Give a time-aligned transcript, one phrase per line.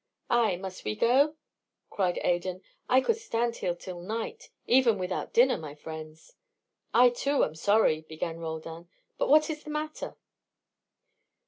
[0.31, 1.35] "Ay, must we go?"
[1.91, 2.63] cried Adan.
[2.89, 6.33] "I could stand here till night, even without dinner, my friends."
[6.91, 8.89] "I, too, am sorry," began Roldan.
[9.19, 10.15] "But what is the matter?"